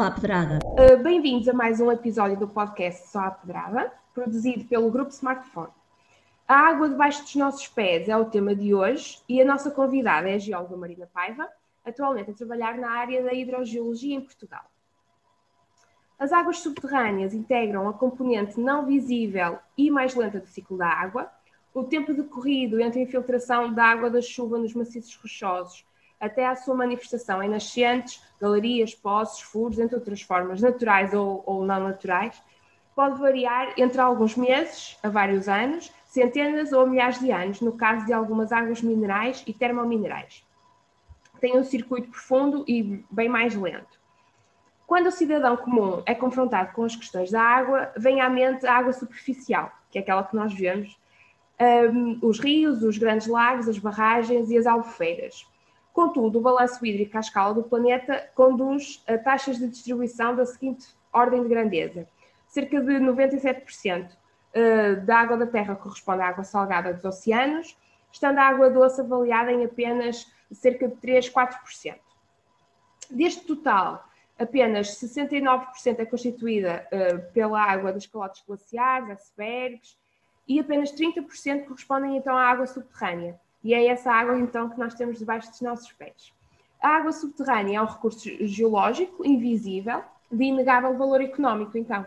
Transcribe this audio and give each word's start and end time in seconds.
Só 0.00 0.06
a 0.06 0.10
Pedrada. 0.10 0.60
Uh, 0.64 1.02
Bem-vindos 1.02 1.46
a 1.46 1.52
mais 1.52 1.78
um 1.78 1.92
episódio 1.92 2.34
do 2.38 2.48
podcast 2.48 3.08
Só 3.08 3.18
a 3.18 3.30
Pedrada, 3.30 3.92
produzido 4.14 4.64
pelo 4.64 4.90
Grupo 4.90 5.10
Smartphone. 5.10 5.68
A 6.48 6.54
água 6.54 6.88
debaixo 6.88 7.22
dos 7.22 7.34
nossos 7.34 7.68
pés 7.68 8.08
é 8.08 8.16
o 8.16 8.24
tema 8.24 8.54
de 8.56 8.74
hoje 8.74 9.18
e 9.28 9.42
a 9.42 9.44
nossa 9.44 9.70
convidada 9.70 10.30
é 10.30 10.36
a 10.36 10.38
geóloga 10.38 10.74
Marina 10.74 11.06
Paiva, 11.12 11.46
atualmente 11.84 12.30
a 12.30 12.34
trabalhar 12.34 12.78
na 12.78 12.90
área 12.92 13.22
da 13.22 13.34
hidrogeologia 13.34 14.16
em 14.16 14.22
Portugal. 14.22 14.64
As 16.18 16.32
águas 16.32 16.60
subterrâneas 16.60 17.34
integram 17.34 17.86
a 17.86 17.92
componente 17.92 18.58
não 18.58 18.86
visível 18.86 19.58
e 19.76 19.90
mais 19.90 20.14
lenta 20.14 20.40
do 20.40 20.46
ciclo 20.46 20.78
da 20.78 20.88
água, 20.88 21.30
o 21.74 21.84
tempo 21.84 22.14
decorrido 22.14 22.80
entre 22.80 23.00
a 23.00 23.02
infiltração 23.02 23.70
da 23.74 23.84
água 23.84 24.08
da 24.08 24.22
chuva 24.22 24.56
nos 24.56 24.72
maciços 24.72 25.14
rochosos 25.16 25.84
até 26.20 26.46
à 26.46 26.54
sua 26.54 26.74
manifestação 26.74 27.42
em 27.42 27.48
nascentes, 27.48 28.22
galerias, 28.40 28.94
poços, 28.94 29.40
furos, 29.40 29.78
entre 29.78 29.96
outras 29.96 30.20
formas 30.20 30.60
naturais 30.60 31.14
ou, 31.14 31.42
ou 31.46 31.64
não 31.64 31.80
naturais, 31.80 32.40
pode 32.94 33.18
variar 33.18 33.72
entre 33.78 34.00
alguns 34.00 34.36
meses 34.36 34.98
a 35.02 35.08
vários 35.08 35.48
anos, 35.48 35.90
centenas 36.04 36.72
ou 36.72 36.86
milhares 36.86 37.18
de 37.18 37.32
anos, 37.32 37.60
no 37.60 37.72
caso 37.72 38.04
de 38.04 38.12
algumas 38.12 38.52
águas 38.52 38.82
minerais 38.82 39.42
e 39.46 39.54
termominerais. 39.54 40.44
Tem 41.40 41.58
um 41.58 41.64
circuito 41.64 42.10
profundo 42.10 42.64
e 42.68 43.02
bem 43.10 43.28
mais 43.28 43.54
lento. 43.54 43.98
Quando 44.86 45.06
o 45.06 45.12
cidadão 45.12 45.56
comum 45.56 46.02
é 46.04 46.14
confrontado 46.14 46.72
com 46.72 46.84
as 46.84 46.96
questões 46.96 47.30
da 47.30 47.40
água, 47.40 47.92
vem 47.96 48.20
à 48.20 48.28
mente 48.28 48.66
a 48.66 48.74
água 48.76 48.92
superficial, 48.92 49.72
que 49.90 49.98
é 49.98 50.02
aquela 50.02 50.24
que 50.24 50.34
nós 50.36 50.52
vemos, 50.52 51.00
um, 51.60 52.18
os 52.22 52.40
rios, 52.40 52.82
os 52.82 52.98
grandes 52.98 53.26
lagos, 53.26 53.68
as 53.68 53.78
barragens 53.78 54.50
e 54.50 54.58
as 54.58 54.66
albufeiras. 54.66 55.46
Contudo, 55.92 56.38
o 56.38 56.42
balanço 56.42 56.84
hídrico 56.84 57.16
à 57.16 57.20
escala 57.20 57.54
do 57.54 57.64
planeta 57.64 58.30
conduz 58.34 59.02
a 59.06 59.18
taxas 59.18 59.58
de 59.58 59.68
distribuição 59.68 60.34
da 60.36 60.46
seguinte 60.46 60.86
ordem 61.12 61.42
de 61.42 61.48
grandeza: 61.48 62.08
cerca 62.46 62.80
de 62.80 62.92
97% 62.92 64.08
uh, 64.10 65.04
da 65.04 65.18
água 65.18 65.36
da 65.36 65.46
Terra 65.46 65.74
corresponde 65.74 66.22
à 66.22 66.28
água 66.28 66.44
salgada 66.44 66.92
dos 66.94 67.04
oceanos, 67.04 67.76
estando 68.12 68.38
a 68.38 68.44
água 68.44 68.70
doce 68.70 69.00
avaliada 69.00 69.52
em 69.52 69.64
apenas 69.64 70.26
cerca 70.52 70.88
de 70.88 70.96
3, 70.96 71.30
4%. 71.30 71.98
Deste 73.10 73.44
total, 73.44 74.04
apenas 74.38 75.00
69% 75.00 75.98
é 75.98 76.04
constituída 76.04 76.86
uh, 76.86 77.32
pela 77.32 77.60
água 77.60 77.92
dos 77.92 78.06
calotes 78.06 78.42
glaciares, 78.46 79.20
icebergs, 79.20 79.98
e 80.46 80.58
apenas 80.58 80.92
30% 80.92 81.66
correspondem 81.66 82.16
então 82.16 82.36
à 82.36 82.42
água 82.44 82.66
subterrânea. 82.66 83.38
E 83.62 83.74
é 83.74 83.86
essa 83.86 84.10
água 84.10 84.38
então 84.38 84.70
que 84.70 84.78
nós 84.78 84.94
temos 84.94 85.18
debaixo 85.18 85.50
dos 85.50 85.60
nossos 85.60 85.92
pés. 85.92 86.32
A 86.80 86.96
água 86.96 87.12
subterrânea 87.12 87.78
é 87.78 87.82
um 87.82 87.86
recurso 87.86 88.28
geológico 88.46 89.26
invisível, 89.26 90.02
de 90.32 90.44
inegável 90.44 90.96
valor 90.96 91.20
económico, 91.20 91.76
então, 91.76 92.06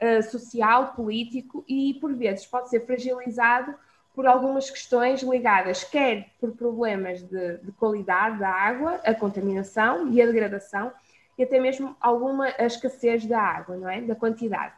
uh, 0.00 0.22
social, 0.22 0.94
político 0.94 1.64
e, 1.68 1.94
por 2.00 2.14
vezes, 2.14 2.46
pode 2.46 2.70
ser 2.70 2.86
fragilizado 2.86 3.74
por 4.14 4.26
algumas 4.26 4.70
questões 4.70 5.22
ligadas, 5.22 5.84
quer 5.84 6.30
por 6.40 6.52
problemas 6.52 7.22
de, 7.22 7.58
de 7.58 7.72
qualidade 7.72 8.38
da 8.38 8.48
água, 8.48 8.94
a 9.04 9.14
contaminação 9.14 10.10
e 10.10 10.22
a 10.22 10.26
degradação, 10.26 10.90
e 11.36 11.42
até 11.42 11.60
mesmo 11.60 11.94
alguma 12.00 12.48
escassez 12.58 13.26
da 13.26 13.38
água, 13.38 13.76
não 13.76 13.90
é? 13.90 14.00
Da 14.00 14.14
quantidade. 14.14 14.72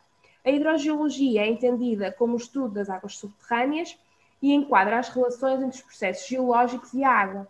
A 0.45 0.51
hidrogeologia 0.51 1.43
é 1.43 1.47
entendida 1.47 2.11
como 2.11 2.35
o 2.35 2.37
estudo 2.37 2.75
das 2.75 2.91
águas 2.91 3.17
subterrâneas 3.17 3.97
e 4.41 4.53
enquadra 4.53 4.99
as 4.99 5.09
relações 5.09 5.61
entre 5.61 5.77
os 5.77 5.83
processos 5.83 6.29
geológicos 6.29 6.93
e 6.95 7.05
a 7.05 7.11
água. 7.11 7.49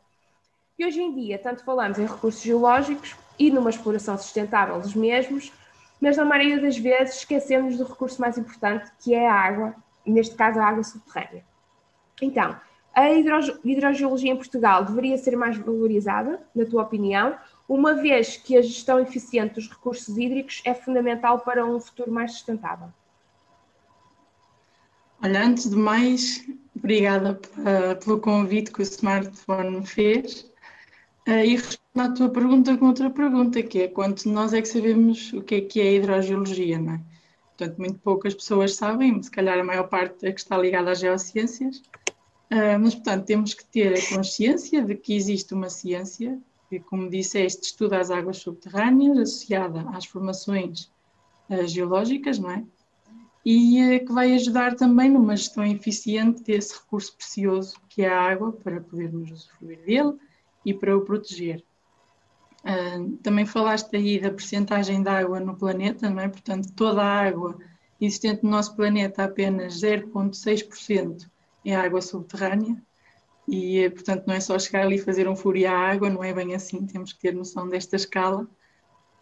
E 0.78 0.86
hoje 0.86 1.00
em 1.00 1.14
dia, 1.14 1.38
tanto 1.38 1.64
falamos 1.64 1.98
em 1.98 2.06
recursos 2.06 2.42
geológicos 2.42 3.16
e 3.38 3.50
numa 3.50 3.70
exploração 3.70 4.16
sustentável 4.16 4.80
dos 4.80 4.94
mesmos, 4.94 5.52
mas 6.00 6.16
na 6.16 6.24
maioria 6.24 6.60
das 6.60 6.78
vezes 6.78 7.16
esquecemos 7.16 7.76
do 7.76 7.84
recurso 7.84 8.20
mais 8.20 8.38
importante, 8.38 8.90
que 9.00 9.12
é 9.12 9.28
a 9.28 9.34
água, 9.34 9.74
neste 10.06 10.36
caso 10.36 10.60
a 10.60 10.64
água 10.64 10.84
subterrânea. 10.84 11.44
Então, 12.22 12.56
a 12.94 13.10
hidrogeologia 13.64 14.32
em 14.32 14.36
Portugal 14.36 14.84
deveria 14.84 15.18
ser 15.18 15.36
mais 15.36 15.56
valorizada, 15.56 16.40
na 16.54 16.64
tua 16.64 16.82
opinião, 16.82 17.36
uma 17.68 17.94
vez 17.94 18.36
que 18.36 18.56
a 18.56 18.62
gestão 18.62 18.98
eficiente 18.98 19.54
dos 19.54 19.68
recursos 19.68 20.16
hídricos 20.16 20.62
é 20.64 20.74
fundamental 20.74 21.40
para 21.40 21.66
um 21.66 21.78
futuro 21.78 22.10
mais 22.10 22.32
sustentável. 22.32 22.88
Olha, 25.22 25.44
antes 25.44 25.68
de 25.68 25.76
mais, 25.76 26.46
obrigada 26.78 27.40
pelo 28.02 28.20
convite 28.20 28.72
que 28.72 28.80
o 28.80 28.82
smartphone 28.82 29.80
me 29.80 29.86
fez. 29.86 30.48
Uh, 31.28 31.44
e 31.44 31.56
respondo 31.56 32.00
à 32.00 32.08
tua 32.08 32.30
pergunta 32.30 32.74
com 32.78 32.86
outra 32.86 33.10
pergunta, 33.10 33.62
que 33.62 33.82
é 33.82 33.88
quanto 33.88 34.26
nós 34.30 34.54
é 34.54 34.62
que 34.62 34.68
sabemos 34.68 35.30
o 35.34 35.42
que 35.42 35.56
é 35.56 35.60
que 35.60 35.78
é 35.78 35.94
hidrogeologia, 35.94 36.78
não 36.78 36.94
é? 36.94 37.00
Portanto, 37.54 37.76
muito 37.76 37.98
poucas 37.98 38.34
pessoas 38.34 38.76
sabem, 38.76 39.22
se 39.22 39.30
calhar 39.30 39.58
a 39.58 39.64
maior 39.64 39.88
parte 39.88 40.26
é 40.26 40.32
que 40.32 40.40
está 40.40 40.56
ligada 40.56 40.90
às 40.90 41.00
geociências, 41.00 41.82
uh, 42.50 42.78
mas, 42.80 42.94
portanto, 42.94 43.26
temos 43.26 43.52
que 43.52 43.62
ter 43.66 43.92
a 43.92 44.16
consciência 44.16 44.82
de 44.82 44.94
que 44.94 45.14
existe 45.14 45.52
uma 45.52 45.68
ciência 45.68 46.40
que, 46.70 46.80
como 46.80 47.10
disseste, 47.10 47.66
estuda 47.66 47.98
as 47.98 48.10
águas 48.10 48.38
subterrâneas 48.38 49.18
associada 49.18 49.84
às 49.90 50.06
formações 50.06 50.90
geológicas, 51.66 52.38
não 52.38 52.50
é? 52.50 52.62
E 53.50 53.96
uh, 53.96 54.04
que 54.04 54.12
vai 54.12 54.34
ajudar 54.34 54.74
também 54.74 55.08
numa 55.08 55.34
gestão 55.34 55.64
eficiente 55.64 56.42
desse 56.42 56.78
recurso 56.78 57.16
precioso 57.16 57.80
que 57.88 58.02
é 58.02 58.08
a 58.12 58.20
água, 58.20 58.52
para 58.52 58.78
podermos 58.78 59.30
usufruir 59.30 59.82
dele 59.86 60.18
e 60.66 60.74
para 60.74 60.94
o 60.94 61.00
proteger. 61.00 61.64
Uh, 62.62 63.16
também 63.22 63.46
falaste 63.46 63.96
aí 63.96 64.20
da 64.20 64.30
percentagem 64.30 65.02
de 65.02 65.08
água 65.08 65.40
no 65.40 65.56
planeta, 65.56 66.10
não 66.10 66.20
é? 66.20 66.28
Portanto, 66.28 66.70
toda 66.76 67.02
a 67.02 67.26
água 67.26 67.58
existente 67.98 68.44
no 68.44 68.50
nosso 68.50 68.76
planeta, 68.76 69.24
apenas 69.24 69.80
0,6% 69.80 71.26
é 71.64 71.74
água 71.74 72.02
subterrânea, 72.02 72.76
e, 73.48 73.88
portanto, 73.88 74.26
não 74.26 74.34
é 74.34 74.40
só 74.40 74.58
chegar 74.58 74.82
ali 74.82 74.96
e 74.96 75.02
fazer 75.02 75.26
um 75.26 75.34
furo 75.34 75.66
à 75.66 75.72
água, 75.72 76.10
não 76.10 76.22
é 76.22 76.34
bem 76.34 76.54
assim, 76.54 76.84
temos 76.84 77.14
que 77.14 77.20
ter 77.20 77.34
noção 77.34 77.66
desta 77.66 77.96
escala. 77.96 78.46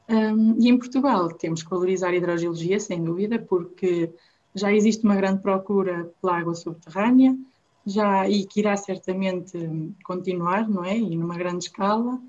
Um, 0.09 0.57
e 0.61 0.69
em 0.69 0.79
Portugal 0.79 1.29
temos 1.29 1.63
que 1.63 1.71
valorizar 1.71 2.11
a 2.11 2.17
hidrogeologia, 2.17 2.79
sem 2.79 3.03
dúvida, 3.03 3.39
porque 3.39 4.13
já 4.55 4.73
existe 4.73 5.05
uma 5.05 5.17
grande 5.17 5.43
procura 5.43 6.13
pela 6.21 6.39
água 6.39 6.55
subterrânea, 6.55 7.37
já 7.85 8.29
e 8.29 8.45
que 8.47 8.61
irá 8.61 8.77
certamente 8.77 9.59
continuar, 10.05 10.69
não 10.69 10.85
é? 10.85 10.97
E 10.97 11.17
numa 11.17 11.37
grande 11.37 11.65
escala. 11.65 12.21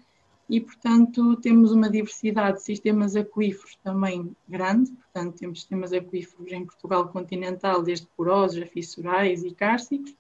E, 0.50 0.62
portanto, 0.62 1.36
temos 1.38 1.72
uma 1.72 1.90
diversidade 1.90 2.58
de 2.58 2.64
sistemas 2.64 3.16
aquíferos 3.16 3.78
também 3.84 4.36
grande, 4.48 4.92
portanto, 4.92 5.38
temos 5.38 5.59
sistemas 5.59 5.92
aquíferos 5.92 6.52
em 6.52 6.66
Portugal 6.66 7.09
continental, 7.09 7.84
desde 7.84 8.08
porosos 8.16 8.62
a 8.62 8.66
fissurais 8.66 9.44
e 9.44 9.52
cárcicos, 9.52 10.16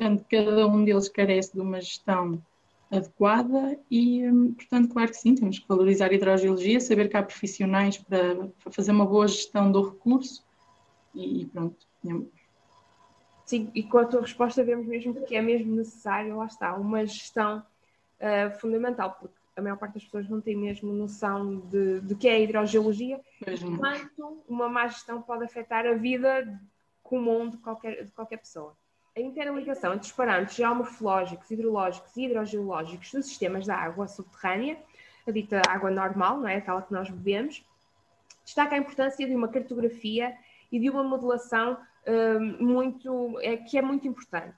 Portanto, 0.00 0.24
cada 0.30 0.66
um 0.66 0.82
deles 0.82 1.10
carece 1.10 1.52
de 1.52 1.60
uma 1.60 1.78
gestão 1.78 2.42
adequada 2.90 3.78
e, 3.90 4.26
hum, 4.28 4.52
portanto, 4.52 4.92
claro 4.92 5.10
que 5.10 5.16
sim, 5.16 5.34
temos 5.34 5.58
que 5.58 5.68
valorizar 5.68 6.10
a 6.10 6.14
hidrogeologia, 6.14 6.80
saber 6.80 7.08
que 7.08 7.16
há 7.16 7.22
profissionais 7.22 7.98
para, 7.98 8.48
para 8.62 8.72
fazer 8.72 8.90
uma 8.90 9.06
boa 9.06 9.28
gestão 9.28 9.70
do 9.70 9.90
recurso 9.90 10.44
e, 11.14 11.46
pronto. 11.46 11.86
Sim, 13.44 13.70
e 13.74 13.82
com 13.82 13.98
a 13.98 14.04
tua 14.04 14.20
resposta 14.20 14.64
vemos 14.64 14.86
mesmo 14.86 15.14
que 15.24 15.36
é 15.36 15.42
mesmo 15.42 15.74
necessário, 15.74 16.36
lá 16.36 16.46
está, 16.46 16.74
uma 16.74 17.04
gestão 17.06 17.64
uh, 18.20 18.58
fundamental, 18.58 19.16
porque 19.18 19.34
a 19.56 19.62
maior 19.62 19.76
parte 19.76 19.94
das 19.94 20.04
pessoas 20.04 20.28
não 20.28 20.40
tem 20.40 20.56
mesmo 20.56 20.92
noção 20.92 21.58
de, 21.68 22.00
de 22.00 22.14
que 22.14 22.28
é 22.28 22.34
a 22.34 22.40
hidrogeologia, 22.40 23.20
quanto 23.78 24.42
uma 24.48 24.68
má 24.68 24.86
gestão 24.88 25.22
pode 25.22 25.44
afetar 25.44 25.86
a 25.86 25.94
vida 25.94 26.60
comum 27.02 27.48
de 27.48 27.56
qualquer, 27.58 28.04
de 28.04 28.12
qualquer 28.12 28.38
pessoa. 28.38 28.76
A 29.20 29.22
interligação 29.22 29.92
entre 29.92 30.06
os 30.06 30.12
parâmetros 30.12 30.56
geomorfológicos, 30.56 31.50
hidrológicos 31.50 32.16
e 32.16 32.24
hidrogeológicos 32.24 33.12
dos 33.12 33.26
sistemas 33.26 33.66
da 33.66 33.76
água 33.76 34.08
subterrânea, 34.08 34.78
a 35.26 35.30
dita 35.30 35.60
água 35.68 35.90
normal, 35.90 36.38
não 36.38 36.48
é? 36.48 36.56
aquela 36.56 36.80
que 36.80 36.92
nós 36.92 37.10
bebemos, 37.10 37.62
destaca 38.42 38.74
a 38.74 38.78
importância 38.78 39.26
de 39.26 39.34
uma 39.34 39.48
cartografia 39.48 40.34
e 40.72 40.80
de 40.80 40.88
uma 40.88 41.02
modelação 41.02 41.74
uh, 41.74 42.64
muito, 42.64 43.38
é, 43.40 43.58
que 43.58 43.76
é 43.76 43.82
muito 43.82 44.08
importante. 44.08 44.56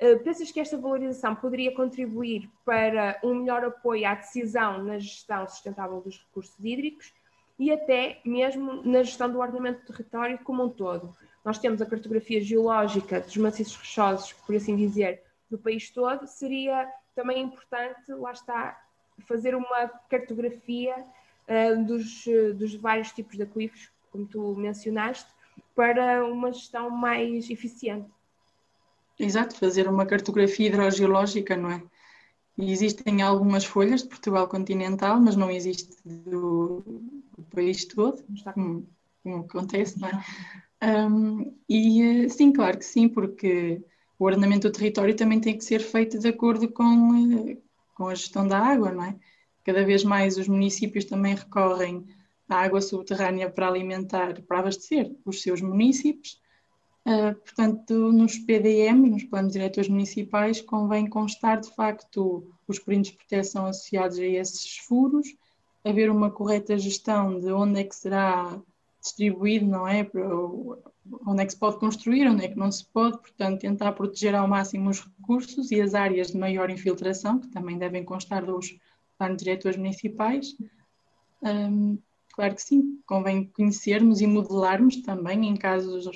Uh, 0.00 0.22
pensas 0.22 0.52
que 0.52 0.60
esta 0.60 0.78
valorização 0.78 1.34
poderia 1.34 1.74
contribuir 1.74 2.48
para 2.64 3.18
um 3.24 3.34
melhor 3.34 3.64
apoio 3.64 4.06
à 4.06 4.14
decisão 4.14 4.82
na 4.84 4.98
gestão 4.98 5.48
sustentável 5.48 6.00
dos 6.00 6.18
recursos 6.18 6.56
hídricos 6.64 7.12
e 7.58 7.70
até 7.70 8.20
mesmo 8.24 8.82
na 8.82 9.02
gestão 9.02 9.30
do 9.30 9.38
ordenamento 9.38 9.80
do 9.80 9.86
território 9.86 10.38
como 10.44 10.64
um 10.64 10.68
todo? 10.68 11.14
nós 11.44 11.58
temos 11.58 11.82
a 11.82 11.86
cartografia 11.86 12.40
geológica 12.40 13.20
dos 13.20 13.36
maciços 13.36 13.76
rochosos, 13.76 14.32
por 14.32 14.56
assim 14.56 14.74
dizer, 14.74 15.22
do 15.50 15.58
país 15.58 15.90
todo, 15.90 16.26
seria 16.26 16.88
também 17.14 17.42
importante, 17.42 18.10
lá 18.12 18.32
está, 18.32 18.80
fazer 19.26 19.54
uma 19.54 19.88
cartografia 20.08 20.96
uh, 20.96 21.84
dos, 21.84 22.24
dos 22.56 22.74
vários 22.76 23.12
tipos 23.12 23.36
de 23.36 23.42
aquíferos, 23.42 23.90
como 24.10 24.26
tu 24.26 24.56
mencionaste, 24.56 25.30
para 25.74 26.24
uma 26.24 26.50
gestão 26.50 26.88
mais 26.88 27.50
eficiente. 27.50 28.08
Exato, 29.18 29.54
fazer 29.56 29.86
uma 29.86 30.06
cartografia 30.06 30.68
hidrogeológica, 30.68 31.56
não 31.56 31.70
é? 31.70 31.82
Existem 32.56 33.20
algumas 33.20 33.64
folhas 33.64 34.02
de 34.02 34.08
Portugal 34.08 34.48
continental, 34.48 35.20
mas 35.20 35.36
não 35.36 35.50
existe 35.50 35.96
do, 36.04 36.82
país 37.54 37.84
todo, 37.84 38.22
como, 38.52 38.88
como 39.22 39.36
acontece, 39.44 40.00
não 40.00 40.08
é? 40.08 40.24
Um, 40.84 41.56
e 41.68 42.28
sim, 42.28 42.52
claro 42.52 42.78
que 42.78 42.84
sim, 42.84 43.08
porque 43.08 43.82
o 44.18 44.24
ordenamento 44.24 44.68
do 44.68 44.72
território 44.72 45.16
também 45.16 45.40
tem 45.40 45.56
que 45.56 45.64
ser 45.64 45.80
feito 45.80 46.18
de 46.18 46.28
acordo 46.28 46.68
com, 46.68 47.56
com 47.94 48.08
a 48.08 48.14
gestão 48.14 48.46
da 48.46 48.58
água, 48.58 48.92
não 48.92 49.04
é? 49.04 49.16
Cada 49.64 49.84
vez 49.84 50.04
mais 50.04 50.36
os 50.36 50.46
municípios 50.46 51.06
também 51.06 51.34
recorrem 51.34 52.06
à 52.48 52.56
água 52.56 52.82
subterrânea 52.82 53.50
para 53.50 53.68
alimentar, 53.68 54.42
para 54.42 54.58
abastecer 54.58 55.10
os 55.24 55.40
seus 55.42 55.60
municípios. 55.62 56.40
Uh, 57.06 57.34
portanto, 57.34 58.12
nos 58.12 58.38
PDM, 58.38 59.10
nos 59.10 59.24
planos 59.24 59.52
diretores 59.52 59.88
municipais, 59.88 60.60
convém 60.60 61.06
constar 61.06 61.60
de 61.60 61.74
facto 61.74 62.50
os 62.66 62.78
perímetros 62.78 63.12
de 63.12 63.18
proteção 63.18 63.66
associados 63.66 64.18
a 64.18 64.24
esses 64.24 64.78
furos, 64.78 65.28
haver 65.84 66.10
uma 66.10 66.30
correta 66.30 66.78
gestão 66.78 67.38
de 67.38 67.52
onde 67.52 67.80
é 67.80 67.84
que 67.84 67.94
será 67.94 68.58
distribuído, 69.00 69.66
não 69.66 69.86
é? 69.86 70.08
Onde 71.26 71.42
é 71.42 71.44
que 71.44 71.52
se 71.52 71.58
pode 71.58 71.78
construir, 71.78 72.26
onde 72.26 72.46
é 72.46 72.48
que 72.48 72.56
não 72.56 72.72
se 72.72 72.86
pode, 72.86 73.18
portanto, 73.18 73.60
tentar 73.60 73.92
proteger 73.92 74.34
ao 74.34 74.48
máximo 74.48 74.88
os 74.88 75.00
recursos 75.00 75.70
e 75.70 75.80
as 75.80 75.94
áreas 75.94 76.28
de 76.28 76.38
maior 76.38 76.70
infiltração, 76.70 77.38
que 77.38 77.48
também 77.48 77.76
devem 77.76 78.02
constar 78.02 78.46
dos 78.46 78.74
planos 79.18 79.42
diretores 79.42 79.76
municipais. 79.76 80.56
Um, 81.42 81.98
claro 82.34 82.54
que 82.54 82.62
sim, 82.62 82.98
convém 83.06 83.44
conhecermos 83.54 84.22
e 84.22 84.26
modelarmos 84.26 85.02
também 85.02 85.46
em 85.46 85.56
casos, 85.56 86.06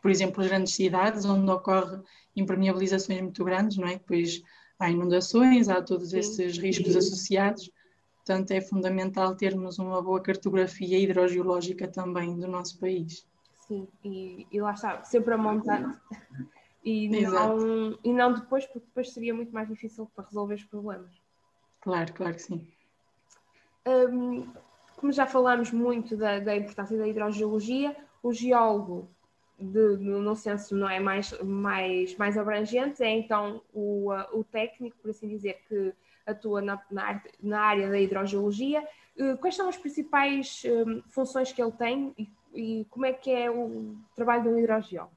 por 0.00 0.10
exemplo, 0.10 0.42
as 0.42 0.48
grandes 0.48 0.74
cidades, 0.74 1.26
onde 1.26 1.50
ocorre 1.50 2.00
impermeabilizações 2.34 3.20
muito 3.20 3.44
grandes, 3.44 3.76
não 3.76 3.86
é? 3.86 3.98
Depois 3.98 4.42
há 4.78 4.90
inundações, 4.90 5.68
há 5.68 5.82
todos 5.82 6.14
esses 6.14 6.56
riscos 6.56 6.96
associados 6.96 7.70
Portanto, 8.24 8.52
é 8.52 8.60
fundamental 8.62 9.36
termos 9.36 9.78
uma 9.78 10.00
boa 10.00 10.18
cartografia 10.18 10.98
hidrogeológica 10.98 11.86
também 11.86 12.34
do 12.34 12.48
nosso 12.48 12.80
país. 12.80 13.26
Sim, 13.68 13.86
e, 14.02 14.46
e 14.50 14.60
lá 14.62 14.72
está, 14.72 15.04
sempre 15.04 15.34
a 15.34 15.36
montar. 15.36 16.00
E 16.82 17.08
não, 17.08 17.98
e 18.02 18.12
não 18.12 18.32
depois, 18.32 18.66
porque 18.66 18.86
depois 18.86 19.10
seria 19.12 19.34
muito 19.34 19.52
mais 19.52 19.68
difícil 19.68 20.10
para 20.14 20.24
resolver 20.24 20.54
os 20.54 20.64
problemas. 20.64 21.10
Claro, 21.80 22.12
claro 22.14 22.34
que 22.34 22.42
sim. 22.42 22.66
Um, 23.86 24.50
como 24.96 25.12
já 25.12 25.26
falámos 25.26 25.70
muito 25.70 26.16
da, 26.16 26.38
da, 26.40 26.56
importância 26.56 26.96
da 26.96 27.06
hidrogeologia, 27.06 27.94
o 28.22 28.32
geólogo, 28.32 29.08
de, 29.58 29.96
no 29.98 30.34
senso 30.34 30.74
não 30.74 30.88
é 30.88 30.98
mais, 30.98 31.38
mais, 31.42 32.16
mais 32.16 32.38
abrangente, 32.38 33.02
é 33.02 33.10
então 33.10 33.62
o, 33.72 34.10
o 34.32 34.44
técnico, 34.44 34.96
por 34.98 35.10
assim 35.10 35.28
dizer, 35.28 35.62
que 35.68 35.94
atua 36.26 36.60
na, 36.60 36.80
na, 36.90 37.22
na 37.42 37.60
área 37.60 37.90
da 37.90 38.00
hidrogeologia. 38.00 38.86
Uh, 39.16 39.36
quais 39.38 39.54
são 39.54 39.68
as 39.68 39.76
principais 39.76 40.62
um, 40.64 41.02
funções 41.08 41.52
que 41.52 41.62
ele 41.62 41.72
tem 41.72 42.14
e, 42.18 42.30
e, 42.54 42.84
como 42.86 43.06
é 43.06 43.12
que 43.12 43.30
é 43.30 43.50
o 43.50 43.94
trabalho 44.14 44.42
de 44.42 44.48
um 44.48 44.58
hidrogeólogo? 44.58 45.16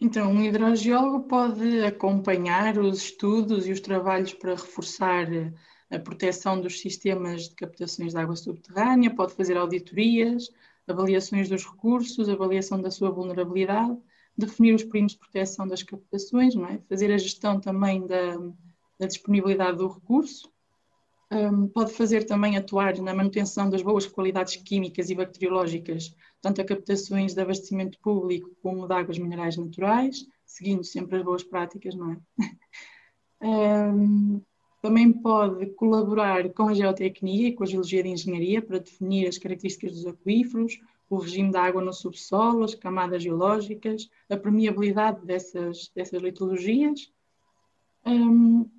Então, 0.00 0.30
um 0.30 0.42
hidrogeólogo 0.42 1.26
pode 1.26 1.84
acompanhar 1.84 2.78
os 2.78 2.98
estudos 2.98 3.66
e 3.66 3.72
os 3.72 3.80
trabalhos 3.80 4.34
para 4.34 4.50
reforçar 4.50 5.26
a 5.90 5.98
proteção 5.98 6.60
dos 6.60 6.80
sistemas 6.80 7.48
de 7.48 7.54
captações 7.54 8.12
de 8.12 8.18
água 8.18 8.36
subterrânea, 8.36 9.14
pode 9.14 9.34
fazer 9.34 9.56
auditorias, 9.56 10.50
avaliações 10.86 11.48
dos 11.48 11.64
recursos, 11.64 12.28
avaliação 12.28 12.80
da 12.80 12.90
sua 12.90 13.10
vulnerabilidade, 13.10 13.96
definir 14.36 14.74
os 14.74 14.84
perímetros 14.84 15.12
de 15.12 15.18
proteção 15.18 15.66
das 15.66 15.82
captações, 15.82 16.54
é? 16.56 16.78
fazer 16.88 17.10
a 17.12 17.18
gestão 17.18 17.58
também 17.58 18.06
da, 18.06 18.36
da 18.98 19.06
disponibilidade 19.06 19.78
do 19.78 19.88
recurso. 19.88 20.50
Um, 21.30 21.66
pode 21.66 21.92
fazer 21.92 22.24
também 22.24 22.56
atuar 22.56 22.96
na 22.98 23.12
manutenção 23.12 23.68
das 23.68 23.82
boas 23.82 24.06
qualidades 24.06 24.56
químicas 24.56 25.10
e 25.10 25.14
bacteriológicas, 25.14 26.14
tanto 26.40 26.60
a 26.60 26.64
captações 26.64 27.34
de 27.34 27.40
abastecimento 27.40 27.98
público 27.98 28.54
como 28.62 28.86
de 28.86 28.94
águas 28.94 29.18
minerais 29.18 29.56
naturais, 29.56 30.24
seguindo 30.44 30.84
sempre 30.84 31.16
as 31.16 31.24
boas 31.24 31.42
práticas, 31.42 31.96
não 31.96 32.12
é? 32.12 32.18
um, 33.42 34.40
também 34.80 35.12
pode 35.12 35.66
colaborar 35.70 36.48
com 36.50 36.68
a 36.68 36.74
geotecnia 36.74 37.48
e 37.48 37.52
com 37.52 37.64
a 37.64 37.66
geologia 37.66 38.04
de 38.04 38.10
engenharia 38.10 38.62
para 38.62 38.78
definir 38.78 39.26
as 39.26 39.36
características 39.36 39.92
dos 39.92 40.06
aquíferos, 40.06 40.78
o 41.10 41.16
regime 41.16 41.50
da 41.50 41.62
água 41.62 41.82
no 41.82 41.92
subsolo, 41.92 42.62
as 42.62 42.76
camadas 42.76 43.22
geológicas, 43.22 44.08
a 44.30 44.36
permeabilidade 44.36 45.26
dessas, 45.26 45.90
dessas 45.92 46.22
litologias. 46.22 47.12
Um, 48.04 48.70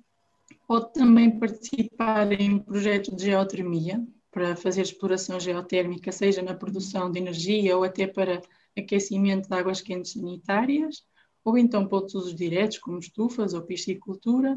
Pode 0.68 0.92
também 0.92 1.38
participar 1.38 2.30
em 2.30 2.58
projetos 2.58 3.16
de 3.16 3.24
geotermia, 3.24 4.06
para 4.30 4.54
fazer 4.54 4.82
exploração 4.82 5.40
geotérmica, 5.40 6.12
seja 6.12 6.42
na 6.42 6.54
produção 6.54 7.10
de 7.10 7.18
energia 7.18 7.76
ou 7.76 7.82
até 7.82 8.06
para 8.06 8.40
aquecimento 8.78 9.48
de 9.48 9.56
águas 9.56 9.80
quentes 9.80 10.12
sanitárias, 10.12 11.02
ou 11.44 11.58
então 11.58 11.86
para 11.86 11.96
outros 11.96 12.14
usos 12.14 12.34
diretos, 12.34 12.78
como 12.78 12.98
estufas 12.98 13.54
ou 13.54 13.62
piscicultura. 13.62 14.56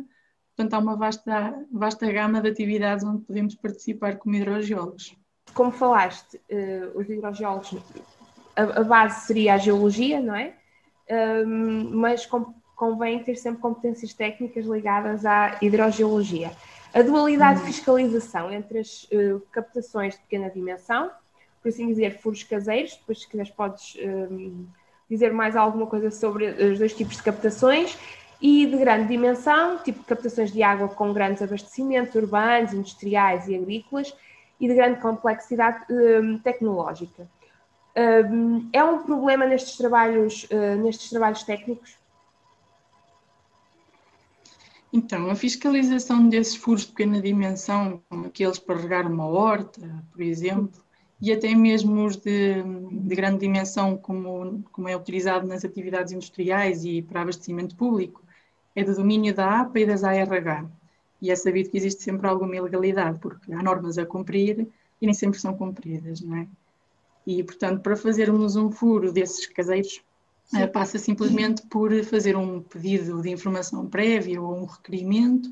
Portanto, 0.55 0.73
há 0.73 0.79
uma 0.79 0.95
vasta, 0.95 1.65
vasta 1.71 2.11
gama 2.11 2.41
de 2.41 2.49
atividades 2.49 3.03
onde 3.03 3.23
podemos 3.23 3.55
participar 3.55 4.17
como 4.17 4.35
hidrogeólogos. 4.35 5.15
Como 5.53 5.71
falaste, 5.71 6.37
uh, 6.51 6.99
os 6.99 7.09
hidrogeólogos, 7.09 7.75
a, 8.55 8.61
a, 8.61 8.83
base 8.83 9.25
seria 9.25 9.55
a 9.55 9.57
geologia, 9.57 10.19
não 10.19 10.35
é? 10.35 10.55
Um, 11.09 11.97
mas 11.97 12.25
com, 12.25 12.53
convém 12.81 13.23
ter 13.23 13.35
sempre 13.35 13.61
competências 13.61 14.11
técnicas 14.11 14.65
ligadas 14.65 15.23
à 15.23 15.55
hidrogeologia. 15.61 16.51
A 16.91 17.03
dualidade 17.03 17.59
de 17.59 17.67
fiscalização 17.67 18.51
entre 18.51 18.79
as 18.79 19.03
uh, 19.03 19.39
captações 19.51 20.15
de 20.15 20.21
pequena 20.21 20.49
dimensão, 20.49 21.11
por 21.61 21.69
assim 21.69 21.85
dizer, 21.85 22.17
furos 22.17 22.41
caseiros, 22.41 22.95
depois 22.95 23.21
se 23.21 23.29
quiseres 23.29 23.51
podes 23.51 23.95
um, 24.03 24.65
dizer 25.07 25.31
mais 25.31 25.55
alguma 25.55 25.85
coisa 25.85 26.09
sobre 26.09 26.47
os 26.47 26.79
dois 26.79 26.91
tipos 26.91 27.17
de 27.17 27.21
captações, 27.21 27.95
e 28.41 28.65
de 28.65 28.75
grande 28.75 29.09
dimensão, 29.09 29.77
tipo 29.77 30.03
captações 30.03 30.51
de 30.51 30.63
água 30.63 30.87
com 30.87 31.13
grandes 31.13 31.43
abastecimentos 31.43 32.15
urbanos, 32.15 32.73
industriais 32.73 33.47
e 33.47 33.55
agrícolas, 33.55 34.11
e 34.59 34.67
de 34.67 34.73
grande 34.73 34.99
complexidade 34.99 35.85
um, 35.87 36.39
tecnológica. 36.39 37.29
Um, 37.95 38.67
é 38.73 38.83
um 38.83 39.03
problema 39.03 39.45
nestes 39.45 39.77
trabalhos, 39.77 40.45
uh, 40.45 40.81
nestes 40.81 41.11
trabalhos 41.11 41.43
técnicos? 41.43 42.00
Então, 44.93 45.29
a 45.29 45.35
fiscalização 45.35 46.27
desses 46.27 46.55
furos 46.55 46.81
de 46.81 46.87
pequena 46.87 47.21
dimensão, 47.21 48.01
como 48.09 48.25
aqueles 48.25 48.59
para 48.59 48.79
regar 48.79 49.09
uma 49.09 49.25
horta, 49.25 50.03
por 50.11 50.21
exemplo, 50.21 50.83
e 51.21 51.31
até 51.31 51.53
mesmo 51.55 52.03
os 52.05 52.17
de, 52.17 52.61
de 52.63 53.15
grande 53.15 53.39
dimensão, 53.39 53.95
como, 53.95 54.63
como 54.71 54.89
é 54.89 54.97
utilizado 54.97 55.47
nas 55.47 55.63
atividades 55.63 56.11
industriais 56.11 56.83
e 56.83 57.01
para 57.01 57.21
abastecimento 57.21 57.75
público, 57.75 58.21
é 58.75 58.83
do 58.83 58.95
domínio 58.95 59.33
da 59.33 59.61
APA 59.61 59.79
e 59.79 59.85
das 59.85 60.03
ARH. 60.03 60.69
E 61.21 61.31
é 61.31 61.35
sabido 61.35 61.69
que 61.69 61.77
existe 61.77 62.03
sempre 62.03 62.27
alguma 62.27 62.55
ilegalidade, 62.55 63.19
porque 63.19 63.53
há 63.53 63.61
normas 63.61 63.97
a 63.97 64.05
cumprir 64.05 64.67
e 64.99 65.05
nem 65.05 65.13
sempre 65.13 65.39
são 65.39 65.55
cumpridas, 65.55 66.21
não 66.21 66.35
é? 66.35 66.47
E, 67.25 67.43
portanto, 67.43 67.81
para 67.81 67.95
fazermos 67.95 68.55
um 68.55 68.71
furo 68.71 69.11
desses 69.11 69.45
caseiros, 69.45 70.03
Sim. 70.51 70.67
Passa 70.67 70.99
simplesmente 70.99 71.61
por 71.67 71.91
fazer 72.03 72.35
um 72.35 72.61
pedido 72.61 73.21
de 73.21 73.29
informação 73.29 73.87
prévia 73.87 74.41
ou 74.41 74.53
um 74.53 74.65
requerimento 74.65 75.49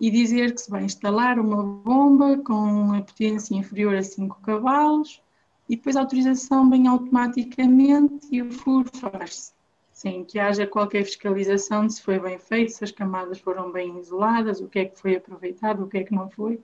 e 0.00 0.10
dizer 0.10 0.54
que 0.54 0.62
se 0.62 0.70
vai 0.70 0.82
instalar 0.82 1.38
uma 1.38 1.62
bomba 1.62 2.38
com 2.38 2.54
uma 2.54 3.02
potência 3.02 3.54
inferior 3.54 3.94
a 3.94 4.02
5 4.02 4.40
cavalos 4.40 5.22
e 5.68 5.76
depois 5.76 5.94
a 5.94 6.00
autorização 6.00 6.70
vem 6.70 6.88
automaticamente 6.88 8.28
e 8.32 8.40
o 8.40 8.50
furo 8.50 8.88
faz-se. 8.94 9.52
Sem 9.92 10.24
que 10.24 10.38
haja 10.38 10.66
qualquer 10.66 11.04
fiscalização 11.04 11.86
de 11.86 11.92
se 11.92 12.02
foi 12.02 12.18
bem 12.18 12.38
feito, 12.38 12.72
se 12.72 12.82
as 12.82 12.90
camadas 12.90 13.38
foram 13.38 13.70
bem 13.70 13.98
isoladas, 13.98 14.62
o 14.62 14.68
que 14.68 14.78
é 14.78 14.84
que 14.86 14.98
foi 14.98 15.16
aproveitado, 15.16 15.84
o 15.84 15.86
que 15.86 15.98
é 15.98 16.04
que 16.04 16.14
não 16.14 16.30
foi. 16.30 16.58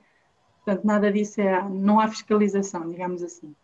Portanto, 0.65 0.87
nada 0.87 1.13
disso 1.13 1.43
é, 1.43 1.63
não 1.69 2.01
há 2.01 2.09
fiscalização, 2.09 2.89
digamos 2.89 3.23
assim. 3.23 3.55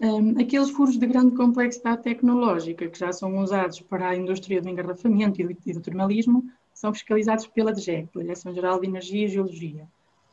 Um, 0.00 0.40
aqueles 0.40 0.70
furos 0.70 0.96
de 0.96 1.06
grande 1.06 1.34
complexidade 1.34 2.04
tecnológica 2.04 2.88
que 2.88 2.98
já 2.98 3.12
são 3.12 3.36
usados 3.38 3.80
para 3.80 4.10
a 4.10 4.16
indústria 4.16 4.62
do 4.62 4.68
engarrafamento 4.68 5.42
e 5.42 5.72
do, 5.72 5.80
termalismo 5.80 6.44
são 6.72 6.92
fiscalizados 6.92 7.48
pela 7.48 7.72
DGEC, 7.72 8.06
pela 8.12 8.22
Direção-Geral 8.22 8.80
de 8.80 8.86
Energia 8.86 9.24
e 9.24 9.28
Geologia. 9.28 9.88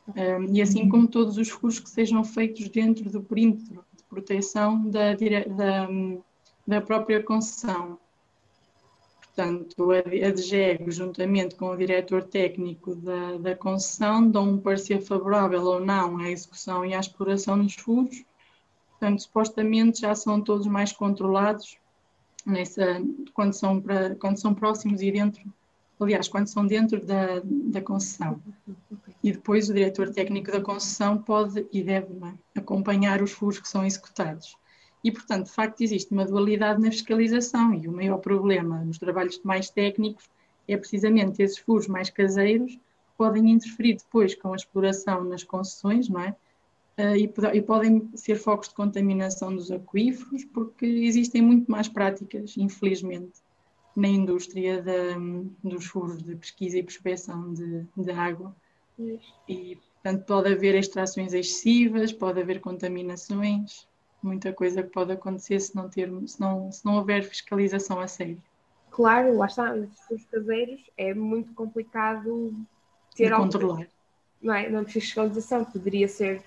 Um, 0.08 0.54
e 0.54 0.62
assim 0.62 0.88
como 0.88 1.08
todos 1.08 1.36
os 1.36 1.48
furos 1.48 1.80
que 1.80 1.90
sejam 1.90 2.22
feitos 2.22 2.68
dentro 2.68 3.10
do 3.10 3.20
perímetro 3.20 3.84
de 3.96 4.04
proteção 4.08 4.88
da, 4.88 5.14
da, 5.14 5.88
da 6.64 6.80
própria 6.80 7.20
concessão. 7.20 7.98
Portanto, 9.20 9.90
a, 9.90 9.98
a 9.98 10.30
DGEG, 10.30 10.92
juntamente 10.92 11.56
com 11.56 11.70
o 11.70 11.76
diretor 11.76 12.22
técnico 12.22 12.94
da, 12.94 13.36
da 13.38 13.56
concessão, 13.56 14.30
dão 14.30 14.50
um 14.50 14.58
parecer 14.58 15.02
favorável 15.02 15.62
ou 15.64 15.80
não 15.80 16.18
à 16.18 16.30
execução 16.30 16.86
e 16.86 16.94
à 16.94 17.00
exploração 17.00 17.60
dos 17.60 17.74
furos, 17.74 18.24
Portanto, 19.06 19.22
supostamente 19.22 20.00
já 20.00 20.16
são 20.16 20.40
todos 20.40 20.66
mais 20.66 20.90
controlados 20.90 21.76
nessa, 22.44 23.00
quando, 23.32 23.52
são 23.52 23.80
quando 24.18 24.36
são 24.36 24.52
próximos 24.52 25.00
e 25.00 25.12
dentro, 25.12 25.44
aliás, 26.00 26.26
quando 26.26 26.48
são 26.48 26.66
dentro 26.66 27.06
da, 27.06 27.40
da 27.44 27.80
concessão. 27.80 28.42
e 29.22 29.30
depois 29.30 29.70
o 29.70 29.74
diretor 29.74 30.10
técnico 30.10 30.50
da 30.50 30.60
concessão 30.60 31.18
pode 31.18 31.64
e 31.72 31.84
deve 31.84 32.08
é? 32.24 32.58
acompanhar 32.58 33.22
os 33.22 33.30
furos 33.30 33.60
que 33.60 33.68
são 33.68 33.86
executados. 33.86 34.56
E, 35.04 35.12
portanto, 35.12 35.46
de 35.46 35.52
facto, 35.52 35.82
existe 35.82 36.12
uma 36.12 36.24
dualidade 36.24 36.82
na 36.82 36.90
fiscalização 36.90 37.74
e 37.74 37.86
o 37.86 37.92
maior 37.92 38.18
problema 38.18 38.84
nos 38.84 38.98
trabalhos 38.98 39.40
mais 39.44 39.70
técnicos 39.70 40.28
é 40.66 40.76
precisamente 40.76 41.40
esses 41.40 41.58
furos 41.58 41.86
mais 41.86 42.10
caseiros 42.10 42.72
que 42.72 43.16
podem 43.16 43.52
interferir 43.52 43.98
depois 43.98 44.34
com 44.34 44.52
a 44.52 44.56
exploração 44.56 45.22
nas 45.22 45.44
concessões, 45.44 46.08
não 46.08 46.20
é? 46.20 46.34
Uh, 46.98 47.14
e, 47.14 47.30
e, 47.52 47.62
podem 47.62 48.10
ser 48.14 48.36
focos 48.36 48.68
de 48.68 48.74
contaminação 48.74 49.54
dos 49.54 49.70
aquíferos, 49.70 50.44
porque 50.44 50.86
existem 50.86 51.42
muito 51.42 51.70
mais 51.70 51.88
práticas, 51.88 52.56
infelizmente, 52.56 53.40
na 53.94 54.08
indústria 54.08 54.80
de, 54.80 55.14
dos 55.62 55.84
furos 55.86 56.22
de 56.22 56.34
pesquisa 56.36 56.78
e 56.78 56.82
prospecção 56.82 57.52
de, 57.52 57.84
de 57.96 58.10
água. 58.10 58.54
E, 59.46 59.76
portanto, 59.76 60.24
pode 60.24 60.52
haver 60.52 60.74
extrações 60.74 61.34
excessivas, 61.34 62.12
pode 62.12 62.40
haver 62.40 62.60
contaminações, 62.60 63.86
muita 64.22 64.52
coisa 64.52 64.82
que 64.82 64.90
pode 64.90 65.12
acontecer 65.12 65.60
se 65.60 65.76
não, 65.76 65.88
ter, 65.88 66.10
se 66.26 66.40
não, 66.40 66.72
se 66.72 66.84
não 66.84 66.96
houver 66.96 67.22
fiscalização 67.22 68.00
a 68.00 68.08
sério. 68.08 68.42
Claro, 68.90 69.36
lá 69.36 69.46
está, 69.46 69.74
nos 69.74 69.98
furos 70.00 70.24
caseiros 70.24 70.80
é 70.96 71.12
muito 71.12 71.52
complicado 71.52 72.54
ter 73.14 73.32
algo. 73.32 73.44
Controlar. 73.44 73.86
Não 74.40 74.54
é? 74.54 74.70
Não 74.70 74.84
fiscalização, 74.84 75.64
poderia 75.64 76.08
ser 76.08 76.42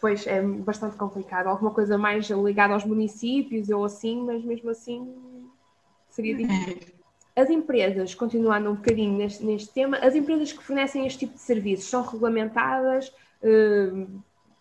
pois 0.00 0.26
é 0.26 0.40
bastante 0.42 0.96
complicado. 0.96 1.46
Alguma 1.46 1.70
coisa 1.72 1.98
mais 1.98 2.28
ligada 2.30 2.74
aos 2.74 2.84
municípios 2.84 3.68
ou 3.68 3.84
assim, 3.84 4.22
mas 4.22 4.42
mesmo 4.42 4.70
assim 4.70 5.14
seria 6.08 6.34
difícil. 6.34 7.00
As 7.36 7.48
empresas, 7.48 8.14
continuando 8.14 8.70
um 8.70 8.74
bocadinho 8.74 9.16
neste, 9.16 9.44
neste 9.44 9.72
tema, 9.72 9.98
as 9.98 10.14
empresas 10.14 10.52
que 10.52 10.62
fornecem 10.62 11.06
este 11.06 11.20
tipo 11.20 11.34
de 11.34 11.40
serviços 11.40 11.88
são 11.88 12.02
regulamentadas? 12.02 13.08
Uh, 13.42 14.06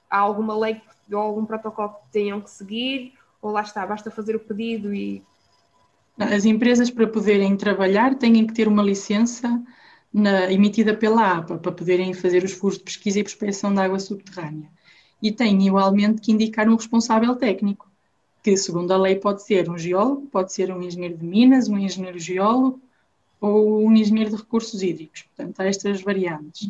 há 0.10 0.17
alguma 0.17 0.58
lei 0.58 0.81
ou 1.12 1.17
algum 1.17 1.46
protocolo 1.46 1.89
que 1.89 2.12
tenham 2.12 2.39
que 2.39 2.50
seguir? 2.50 3.13
Ou 3.41 3.51
lá 3.51 3.62
está, 3.62 3.86
basta 3.86 4.12
fazer 4.12 4.36
o 4.36 4.39
pedido 4.39 4.93
e. 4.93 5.24
As 6.17 6.43
empresas, 6.43 6.91
para 6.91 7.08
poderem 7.08 7.55
trabalhar, 7.55 8.15
têm 8.15 8.46
que 8.46 8.53
ter 8.53 8.67
uma 8.67 8.84
licença 8.84 9.62
na, 10.13 10.51
emitida 10.51 10.93
pela 10.93 11.38
APA 11.38 11.58
para 11.58 11.72
poderem 11.72 12.13
fazer 12.13 12.43
os 12.43 12.51
furos 12.51 12.77
de 12.77 12.84
pesquisa 12.84 13.19
e 13.19 13.24
prospecção 13.24 13.74
de 13.74 13.79
água 13.79 14.00
subterrânea. 14.00 14.69
E 15.22 15.32
têm 15.32 15.68
igualmente 15.68 16.22
que 16.22 16.32
indicar 16.32 16.70
um 16.70 16.76
responsável 16.76 17.36
técnico 17.36 17.90
que, 18.42 18.56
segundo 18.56 18.92
a 18.92 18.98
lei, 18.98 19.16
pode 19.16 19.44
ser 19.44 19.70
um 19.70 19.78
geólogo, 19.78 20.28
pode 20.28 20.54
ser 20.54 20.72
um 20.72 20.82
engenheiro 20.82 21.18
de 21.18 21.26
minas, 21.26 21.68
um 21.68 21.78
engenheiro 21.78 22.18
geólogo 22.18 22.82
ou 23.42 23.86
um 23.86 23.94
engenheiro 23.94 24.30
de 24.30 24.38
recursos 24.38 24.82
hídricos. 24.82 25.24
Portanto, 25.24 25.60
há 25.60 25.66
estas 25.66 26.02
variantes. 26.02 26.70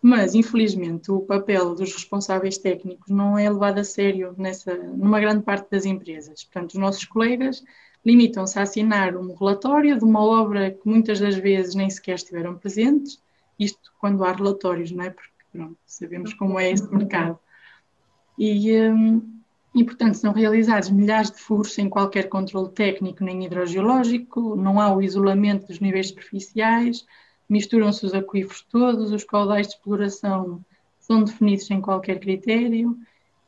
Mas, 0.00 0.34
infelizmente, 0.34 1.10
o 1.10 1.20
papel 1.20 1.74
dos 1.74 1.92
responsáveis 1.92 2.58
técnicos 2.58 3.10
não 3.10 3.36
é 3.36 3.50
levado 3.50 3.78
a 3.78 3.84
sério 3.84 4.34
nessa, 4.38 4.74
numa 4.74 5.18
grande 5.18 5.42
parte 5.42 5.68
das 5.70 5.84
empresas. 5.84 6.44
Portanto, 6.44 6.74
os 6.74 6.78
nossos 6.78 7.04
colegas 7.04 7.64
limitam-se 8.04 8.56
a 8.58 8.62
assinar 8.62 9.16
um 9.16 9.34
relatório 9.34 9.98
de 9.98 10.04
uma 10.04 10.24
obra 10.24 10.70
que 10.70 10.88
muitas 10.88 11.18
das 11.18 11.34
vezes 11.34 11.74
nem 11.74 11.90
sequer 11.90 12.14
estiveram 12.14 12.56
presentes, 12.56 13.20
isto 13.58 13.92
quando 13.98 14.24
há 14.24 14.30
relatórios, 14.30 14.92
não 14.92 15.02
é? 15.02 15.10
Porque 15.10 15.32
pronto, 15.50 15.76
sabemos 15.84 16.32
como 16.34 16.60
é 16.60 16.70
esse 16.70 16.88
mercado. 16.94 17.36
E, 18.38 18.80
um, 18.90 19.40
e, 19.74 19.84
portanto, 19.84 20.14
são 20.14 20.32
realizados 20.32 20.90
milhares 20.90 21.30
de 21.30 21.38
furos 21.38 21.74
sem 21.74 21.88
qualquer 21.88 22.28
controle 22.28 22.70
técnico 22.70 23.24
nem 23.24 23.44
hidrogeológico, 23.44 24.56
não 24.56 24.80
há 24.80 24.94
o 24.94 25.02
isolamento 25.02 25.66
dos 25.66 25.80
níveis 25.80 26.08
superficiais, 26.08 27.06
misturam-se 27.48 28.04
os 28.04 28.14
aquíferos 28.14 28.62
todos, 28.62 29.12
os 29.12 29.24
caudais 29.24 29.68
de 29.68 29.74
exploração 29.74 30.64
são 30.98 31.22
definidos 31.22 31.66
sem 31.66 31.80
qualquer 31.80 32.18
critério, 32.18 32.98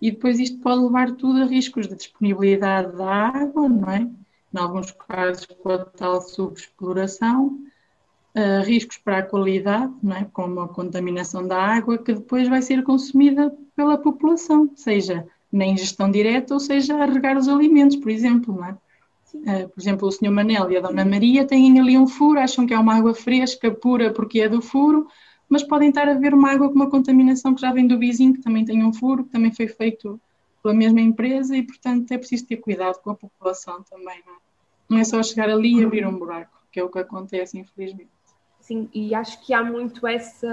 e 0.01 0.11
depois 0.11 0.39
isto 0.39 0.59
pode 0.59 0.83
levar 0.83 1.13
tudo 1.13 1.43
a 1.43 1.47
riscos 1.47 1.89
de 1.89 1.97
disponibilidade 1.97 2.97
da 2.97 3.11
água, 3.11 3.69
não 3.69 3.91
é? 3.91 4.09
Em 4.55 4.59
alguns 4.59 4.93
casos, 4.93 5.47
com 5.47 5.71
a 5.71 5.85
tal 5.85 6.23
subexploração, 6.23 7.59
uh, 8.39 8.65
riscos 8.65 8.97
para 8.99 9.19
a 9.19 9.23
qualidade, 9.23 9.93
é? 10.17 10.25
como 10.33 10.61
a 10.61 10.69
contaminação 10.69 11.47
da 11.47 11.61
água, 11.61 11.99
que 11.99 12.15
depois 12.15 12.49
vai 12.49 12.63
ser 12.63 12.85
consumida 12.85 13.53
pela 13.75 13.99
população, 13.99 14.71
seja 14.77 15.27
na 15.51 15.67
ingestão 15.67 16.11
direta, 16.11 16.55
ou 16.55 16.61
seja, 16.61 16.97
a 16.97 17.07
regar 17.07 17.37
os 17.37 17.49
alimentos, 17.49 17.97
por 17.97 18.11
exemplo, 18.11 18.63
é? 18.65 18.77
Uh, 19.35 19.69
por 19.69 19.81
exemplo, 19.81 20.09
o 20.09 20.13
Sr. 20.13 20.31
Manel 20.31 20.71
e 20.71 20.77
a 20.77 20.81
Dona 20.81 21.05
Maria 21.05 21.45
têm 21.45 21.79
ali 21.79 21.99
um 21.99 22.07
furo, 22.07 22.41
acham 22.41 22.67
que 22.67 22.73
é 22.73 22.79
uma 22.79 22.95
água 22.97 23.15
fresca, 23.15 23.71
pura, 23.71 24.11
porque 24.13 24.41
é 24.41 24.49
do 24.49 24.63
furo, 24.63 25.07
mas 25.49 25.63
podem 25.63 25.91
estar 25.91 26.09
a 26.09 26.15
ver 26.15 26.33
uma 26.33 26.51
água 26.51 26.69
com 26.69 26.75
uma 26.75 26.91
contaminação 26.91 27.55
que 27.55 27.61
já 27.61 27.73
vem 27.73 27.87
do 27.87 27.99
vizinho, 27.99 28.35
que 28.35 28.43
também 28.43 28.65
tem 28.65 28.85
um 28.85 28.93
furo, 28.93 29.25
que 29.25 29.31
também 29.31 29.53
foi 29.53 29.69
feito 29.69 30.21
pela 30.63 30.75
mesma 30.75 31.01
empresa 31.01 31.57
e, 31.57 31.63
portanto, 31.63 32.11
é 32.13 32.19
preciso 32.19 32.47
ter 32.47 32.57
cuidado 32.57 33.01
com 33.03 33.11
a 33.11 33.15
população 33.15 33.83
também, 33.83 34.21
não 34.27 34.35
é? 34.35 34.39
Não 34.89 34.99
é 34.99 35.05
só 35.05 35.23
chegar 35.23 35.51
ali 35.51 35.79
e 35.79 35.85
abrir 35.85 36.07
um 36.07 36.19
buraco, 36.19 36.59
que 36.73 36.81
é 36.81 36.85
o 36.85 36.89
que 36.89 36.99
acontece, 36.99 37.59
infelizmente. 37.59 38.18
Sim, 38.69 38.87
e 38.93 39.15
acho 39.15 39.41
que 39.47 39.55
há 39.55 39.65
muito 39.65 40.07
essa, 40.07 40.47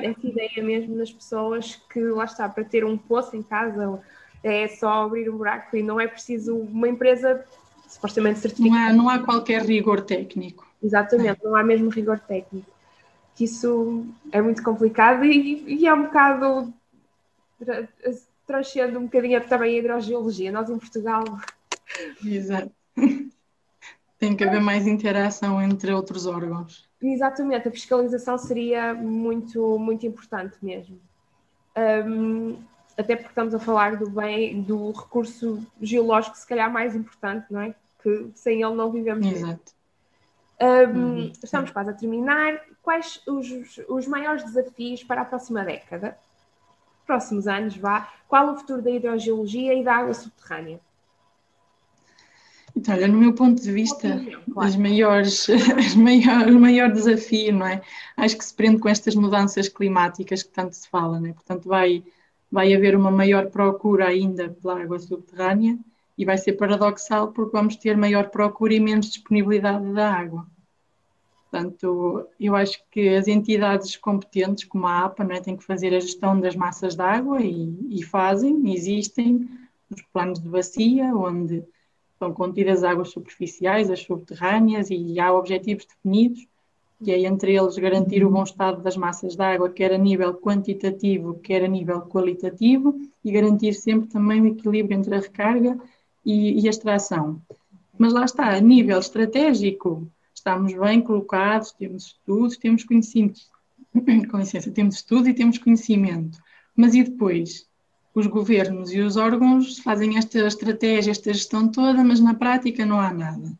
essa 0.00 0.26
ideia 0.26 0.60
mesmo 0.60 0.96
nas 0.96 1.12
pessoas 1.12 1.76
que, 1.88 2.00
lá 2.00 2.24
está, 2.24 2.48
para 2.48 2.64
ter 2.64 2.84
um 2.84 2.98
poço 2.98 3.36
em 3.36 3.44
casa 3.44 4.02
é 4.42 4.66
só 4.66 5.04
abrir 5.04 5.30
um 5.30 5.36
buraco 5.36 5.76
e 5.76 5.82
não 5.82 6.00
é 6.00 6.08
preciso 6.08 6.56
uma 6.56 6.88
empresa 6.88 7.44
supostamente 7.86 8.40
certificada. 8.40 8.92
Não 8.92 9.08
há, 9.08 9.14
não 9.14 9.22
há 9.22 9.24
qualquer 9.24 9.62
rigor 9.62 10.00
técnico. 10.00 10.66
Exatamente, 10.82 11.44
não 11.44 11.54
há 11.54 11.62
mesmo 11.62 11.90
rigor 11.90 12.18
técnico. 12.18 12.68
Que 13.36 13.44
isso 13.44 14.04
é 14.32 14.42
muito 14.42 14.64
complicado 14.64 15.24
e, 15.24 15.62
e 15.68 15.86
é 15.86 15.94
um 15.94 16.02
bocado 16.06 16.74
transcende 18.48 18.96
um 18.96 19.04
bocadinho 19.04 19.46
também 19.46 19.76
a 19.76 19.78
hidrogeologia. 19.78 20.50
Nós 20.50 20.68
em 20.68 20.76
Portugal. 20.76 21.22
Exato. 22.24 22.72
Tem 24.18 24.34
que 24.34 24.42
haver 24.42 24.60
mais 24.60 24.88
interação 24.88 25.62
entre 25.62 25.92
outros 25.92 26.26
órgãos. 26.26 26.89
Exatamente, 27.02 27.66
a 27.66 27.70
fiscalização 27.70 28.36
seria 28.36 28.92
muito, 28.94 29.78
muito 29.78 30.06
importante 30.06 30.56
mesmo. 30.62 31.00
Um, 31.76 32.58
até 32.96 33.16
porque 33.16 33.30
estamos 33.30 33.54
a 33.54 33.58
falar 33.58 33.96
do 33.96 34.10
bem, 34.10 34.60
do 34.62 34.90
recurso 34.90 35.64
geológico, 35.80 36.36
se 36.36 36.46
calhar 36.46 36.70
mais 36.70 36.94
importante, 36.94 37.46
não 37.50 37.60
é? 37.62 37.74
Que 38.02 38.30
sem 38.34 38.62
ele 38.62 38.74
não 38.74 38.90
vivemos. 38.90 39.26
Exato. 39.26 39.72
Um, 40.60 40.98
uhum. 40.98 41.32
Estamos 41.42 41.70
quase 41.70 41.90
a 41.90 41.94
terminar. 41.94 42.60
Quais 42.82 43.22
os, 43.26 43.80
os 43.88 44.06
maiores 44.06 44.44
desafios 44.44 45.02
para 45.02 45.22
a 45.22 45.24
próxima 45.24 45.64
década? 45.64 46.18
Próximos 47.06 47.48
anos, 47.48 47.76
vá. 47.76 48.12
Qual 48.28 48.52
o 48.52 48.56
futuro 48.58 48.82
da 48.82 48.90
hidrogeologia 48.90 49.72
e 49.72 49.82
da 49.82 49.94
água 49.96 50.12
subterrânea? 50.12 50.78
Então, 52.80 52.94
olha, 52.94 53.06
no 53.08 53.18
meu 53.18 53.34
ponto 53.34 53.60
de 53.60 53.70
vista, 53.70 54.08
opinião, 54.08 54.40
claro. 54.54 54.68
as 54.68 54.76
maiores, 54.76 55.50
as 55.76 55.94
maior, 55.94 56.48
o 56.48 56.58
maior 56.58 56.90
desafio, 56.90 57.52
não 57.52 57.66
é? 57.66 57.82
Acho 58.16 58.38
que 58.38 58.44
se 58.44 58.54
prende 58.54 58.80
com 58.80 58.88
estas 58.88 59.14
mudanças 59.14 59.68
climáticas 59.68 60.42
que 60.42 60.48
tanto 60.48 60.74
se 60.74 60.88
fala, 60.88 61.20
não 61.20 61.28
é? 61.28 61.32
Portanto, 61.34 61.68
vai 61.68 62.02
vai 62.50 62.74
haver 62.74 62.96
uma 62.96 63.10
maior 63.10 63.48
procura 63.50 64.08
ainda 64.08 64.48
pela 64.48 64.82
água 64.82 64.98
subterrânea 64.98 65.78
e 66.18 66.24
vai 66.24 66.36
ser 66.36 66.54
paradoxal 66.54 67.28
porque 67.32 67.52
vamos 67.52 67.76
ter 67.76 67.96
maior 67.96 68.30
procura 68.30 68.74
e 68.74 68.80
menos 68.80 69.10
disponibilidade 69.10 69.92
da 69.92 70.12
água. 70.12 70.46
Portanto, 71.50 72.26
eu 72.40 72.56
acho 72.56 72.82
que 72.90 73.10
as 73.10 73.28
entidades 73.28 73.94
competentes, 73.96 74.64
como 74.64 74.86
a 74.86 75.04
APA, 75.04 75.22
não 75.22 75.36
é, 75.36 75.40
têm 75.40 75.56
que 75.56 75.64
fazer 75.64 75.94
a 75.94 76.00
gestão 76.00 76.40
das 76.40 76.56
massas 76.56 76.96
de 76.96 77.02
água 77.02 77.42
e, 77.42 77.76
e 77.90 78.02
fazem, 78.02 78.72
existem 78.72 79.48
os 79.90 80.02
planos 80.12 80.40
de 80.40 80.48
bacia, 80.48 81.14
onde 81.14 81.62
são 82.20 82.32
contidas 82.32 82.84
águas 82.84 83.08
superficiais, 83.08 83.90
as 83.90 84.00
subterrâneas, 84.00 84.90
e 84.90 85.18
há 85.18 85.32
objetivos 85.32 85.86
definidos 85.86 86.46
que 87.02 87.10
é 87.10 87.20
entre 87.20 87.56
eles 87.56 87.78
garantir 87.78 88.24
o 88.24 88.30
bom 88.30 88.42
estado 88.42 88.82
das 88.82 88.96
massas 88.96 89.34
de 89.34 89.42
água, 89.42 89.70
quer 89.70 89.92
a 89.92 89.98
nível 89.98 90.34
quantitativo, 90.34 91.34
quer 91.40 91.64
a 91.64 91.68
nível 91.68 92.02
qualitativo, 92.02 92.94
e 93.24 93.32
garantir 93.32 93.72
sempre 93.72 94.08
também 94.08 94.42
o 94.42 94.46
equilíbrio 94.46 94.98
entre 94.98 95.14
a 95.14 95.20
recarga 95.20 95.78
e, 96.24 96.60
e 96.60 96.66
a 96.66 96.70
extração. 96.70 97.40
Mas 97.98 98.12
lá 98.12 98.24
está, 98.24 98.54
a 98.54 98.60
nível 98.60 98.98
estratégico, 98.98 100.06
estamos 100.34 100.74
bem 100.74 101.00
colocados, 101.00 101.72
temos 101.72 102.06
estudos, 102.06 102.58
temos 102.58 102.84
conhecimento, 102.84 103.40
com 104.30 104.36
licença, 104.36 104.70
temos 104.70 104.96
estudo 104.96 105.28
e 105.28 105.34
temos 105.34 105.56
conhecimento. 105.56 106.38
Mas 106.76 106.94
e 106.94 107.02
depois? 107.02 107.66
Os 108.14 108.26
governos 108.26 108.92
e 108.92 109.00
os 109.00 109.16
órgãos 109.16 109.78
fazem 109.78 110.18
esta 110.18 110.46
estratégia, 110.46 111.12
esta 111.12 111.32
gestão 111.32 111.68
toda, 111.68 112.02
mas 112.02 112.20
na 112.20 112.34
prática 112.34 112.84
não 112.84 113.00
há 113.00 113.12
nada. 113.12 113.56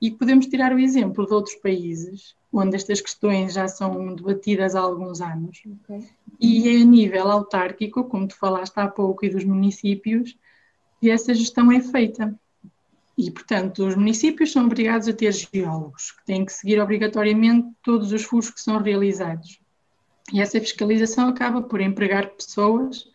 E 0.00 0.10
podemos 0.10 0.46
tirar 0.46 0.74
o 0.74 0.78
exemplo 0.78 1.26
de 1.26 1.32
outros 1.32 1.54
países, 1.56 2.34
onde 2.52 2.76
estas 2.76 3.00
questões 3.00 3.54
já 3.54 3.68
são 3.68 4.14
debatidas 4.14 4.74
há 4.74 4.80
alguns 4.80 5.20
anos. 5.20 5.62
Okay. 5.84 6.08
E 6.40 6.68
é 6.68 6.82
a 6.82 6.84
nível 6.84 7.30
autárquico, 7.30 8.04
como 8.04 8.28
tu 8.28 8.36
falaste 8.36 8.76
há 8.76 8.88
pouco, 8.88 9.24
e 9.24 9.30
dos 9.30 9.44
municípios, 9.44 10.36
que 11.00 11.10
essa 11.10 11.32
gestão 11.32 11.70
é 11.70 11.80
feita. 11.80 12.38
E, 13.16 13.30
portanto, 13.30 13.86
os 13.86 13.94
municípios 13.94 14.50
são 14.50 14.66
obrigados 14.66 15.06
a 15.06 15.12
ter 15.12 15.32
geólogos, 15.32 16.10
que 16.10 16.26
têm 16.26 16.44
que 16.44 16.52
seguir 16.52 16.80
obrigatoriamente 16.80 17.68
todos 17.82 18.12
os 18.12 18.24
furos 18.24 18.50
que 18.50 18.60
são 18.60 18.78
realizados. 18.78 19.60
E 20.32 20.40
essa 20.40 20.58
fiscalização 20.58 21.28
acaba 21.28 21.62
por 21.62 21.80
empregar 21.80 22.30
pessoas 22.30 23.06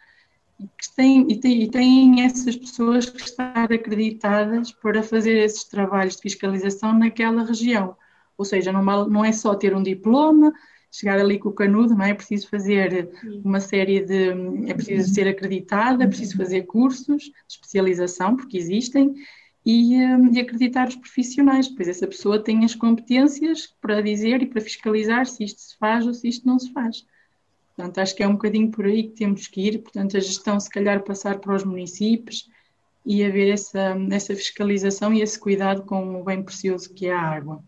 que 0.59 0.95
têm, 0.95 1.25
e, 1.31 1.39
têm, 1.39 1.63
e 1.63 1.69
têm 1.69 2.21
essas 2.23 2.55
pessoas 2.55 3.09
que 3.09 3.21
estar 3.21 3.71
acreditadas 3.71 4.71
para 4.71 5.01
fazer 5.01 5.37
esses 5.37 5.63
trabalhos 5.63 6.15
de 6.17 6.23
fiscalização 6.23 6.97
naquela 6.97 7.43
região. 7.43 7.95
Ou 8.37 8.45
seja, 8.45 8.71
não, 8.71 8.83
não 9.07 9.23
é 9.23 9.31
só 9.31 9.55
ter 9.55 9.75
um 9.75 9.83
diploma, 9.83 10.53
chegar 10.91 11.19
ali 11.19 11.37
com 11.37 11.49
o 11.49 11.53
canudo, 11.53 11.95
não 11.95 12.03
é? 12.03 12.11
É 12.11 12.13
preciso 12.13 12.49
fazer 12.49 13.09
uma 13.43 13.59
série 13.59 14.01
de. 14.01 14.29
É 14.69 14.73
preciso 14.73 15.13
ser 15.13 15.27
acreditada, 15.27 16.03
é 16.03 16.07
preciso 16.07 16.37
fazer 16.37 16.63
cursos 16.63 17.23
de 17.23 17.33
especialização, 17.47 18.35
porque 18.35 18.57
existem, 18.57 19.13
e, 19.65 19.95
e 19.95 20.39
acreditar 20.39 20.87
os 20.87 20.95
profissionais, 20.95 21.67
pois 21.67 21.87
essa 21.87 22.07
pessoa 22.07 22.43
tem 22.43 22.65
as 22.65 22.75
competências 22.75 23.67
para 23.81 24.01
dizer 24.01 24.41
e 24.41 24.47
para 24.47 24.61
fiscalizar 24.61 25.25
se 25.25 25.43
isto 25.43 25.61
se 25.61 25.77
faz 25.77 26.07
ou 26.07 26.13
se 26.13 26.27
isto 26.27 26.47
não 26.47 26.57
se 26.57 26.71
faz. 26.73 27.05
Portanto, 27.79 27.99
acho 27.99 28.13
que 28.13 28.21
é 28.21 28.27
um 28.27 28.33
bocadinho 28.33 28.69
por 28.69 28.85
aí 28.85 29.03
que 29.03 29.15
temos 29.15 29.47
que 29.47 29.61
ir. 29.61 29.81
Portanto, 29.81 30.17
a 30.17 30.19
gestão, 30.19 30.59
se 30.59 30.69
calhar, 30.69 31.01
passar 31.01 31.39
para 31.39 31.55
os 31.55 31.63
municípios 31.63 32.49
e 33.05 33.23
haver 33.23 33.53
essa, 33.53 33.95
essa 34.11 34.35
fiscalização 34.35 35.13
e 35.13 35.21
esse 35.21 35.39
cuidado 35.39 35.83
com 35.83 36.19
o 36.19 36.23
bem 36.25 36.43
precioso 36.43 36.93
que 36.93 37.07
é 37.07 37.13
a 37.13 37.21
água. 37.21 37.63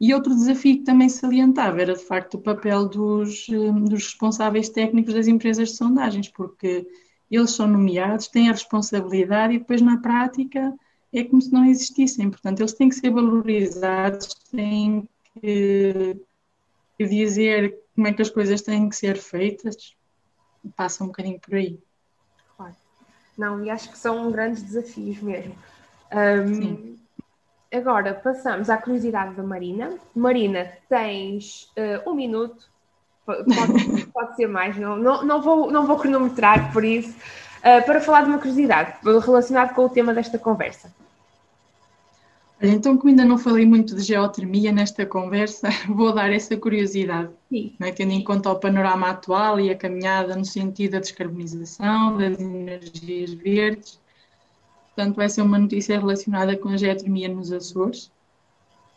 E 0.00 0.12
outro 0.12 0.34
desafio 0.34 0.78
que 0.78 0.82
também 0.82 1.08
salientava 1.08 1.80
era, 1.80 1.94
de 1.94 2.04
facto, 2.04 2.34
o 2.34 2.40
papel 2.40 2.88
dos, 2.88 3.46
dos 3.46 4.02
responsáveis 4.02 4.70
técnicos 4.70 5.14
das 5.14 5.28
empresas 5.28 5.68
de 5.68 5.76
sondagens, 5.76 6.28
porque 6.28 6.84
eles 7.30 7.52
são 7.52 7.68
nomeados, 7.68 8.26
têm 8.26 8.48
a 8.48 8.52
responsabilidade 8.52 9.54
e 9.54 9.58
depois, 9.60 9.80
na 9.80 9.98
prática, 9.98 10.74
é 11.12 11.22
como 11.22 11.40
se 11.40 11.52
não 11.52 11.64
existissem. 11.64 12.28
Portanto, 12.28 12.58
eles 12.58 12.72
têm 12.72 12.88
que 12.88 12.96
ser 12.96 13.10
valorizados, 13.10 14.34
têm 14.50 15.08
que 15.40 16.16
dizer 16.98 17.78
como 17.94 18.06
é 18.06 18.12
que 18.12 18.22
as 18.22 18.30
coisas 18.30 18.62
têm 18.62 18.88
que 18.88 18.96
ser 18.96 19.16
feitas, 19.16 19.96
passa 20.76 21.04
um 21.04 21.08
bocadinho 21.08 21.40
por 21.40 21.54
aí. 21.54 21.78
Claro. 22.56 22.74
Não, 23.36 23.64
e 23.64 23.70
acho 23.70 23.90
que 23.90 23.98
são 23.98 24.30
grandes 24.30 24.62
desafios 24.62 25.20
mesmo. 25.20 25.54
Um, 26.12 26.96
agora 27.72 28.14
passamos 28.14 28.70
à 28.70 28.76
curiosidade 28.76 29.34
da 29.34 29.42
Marina. 29.42 29.98
Marina, 30.14 30.72
tens 30.88 31.70
uh, 31.76 32.08
um 32.08 32.14
minuto, 32.14 32.70
pode, 33.24 34.06
pode, 34.12 34.36
ser 34.36 34.46
mais, 34.46 34.76
não, 34.76 34.96
não, 34.96 35.24
não, 35.24 35.42
vou, 35.42 35.70
não 35.70 35.86
vou 35.86 35.98
cronometrar 35.98 36.72
por 36.72 36.84
isso, 36.84 37.10
uh, 37.10 37.84
para 37.84 38.00
falar 38.00 38.22
de 38.22 38.28
uma 38.28 38.38
curiosidade 38.38 38.98
relacionada 39.02 39.74
com 39.74 39.84
o 39.84 39.88
tema 39.88 40.14
desta 40.14 40.38
conversa. 40.38 40.92
Então, 42.62 42.96
como 42.96 43.10
ainda 43.10 43.24
não 43.24 43.36
falei 43.36 43.66
muito 43.66 43.94
de 43.94 44.02
geotermia 44.02 44.72
nesta 44.72 45.04
conversa, 45.04 45.68
vou 45.88 46.14
dar 46.14 46.32
essa 46.32 46.56
curiosidade, 46.56 47.30
é? 47.80 47.90
tendo 47.92 48.12
em 48.12 48.22
conta 48.22 48.50
o 48.50 48.58
panorama 48.58 49.10
atual 49.10 49.60
e 49.60 49.70
a 49.70 49.76
caminhada 49.76 50.36
no 50.36 50.44
sentido 50.44 50.92
da 50.92 51.00
descarbonização, 51.00 52.16
das 52.16 52.38
energias 52.38 53.34
verdes. 53.34 54.00
Portanto, 54.94 55.16
vai 55.16 55.28
ser 55.28 55.42
uma 55.42 55.58
notícia 55.58 55.98
relacionada 55.98 56.56
com 56.56 56.68
a 56.68 56.76
geotermia 56.76 57.28
nos 57.28 57.52
Açores, 57.52 58.10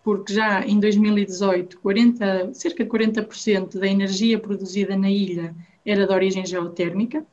porque 0.04 0.34
já 0.34 0.66
em 0.66 0.80
2018, 0.80 1.80
40, 1.80 2.54
cerca 2.54 2.84
de 2.84 2.90
40% 2.90 3.80
da 3.80 3.88
energia 3.88 4.40
produzida 4.40 4.96
na 4.96 5.10
ilha 5.10 5.56
era 5.84 6.06
de 6.06 6.14
origem 6.14 6.46
geotérmica 6.46 7.26